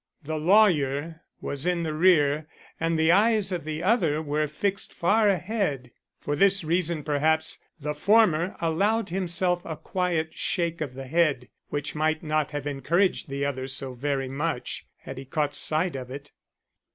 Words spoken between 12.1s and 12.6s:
not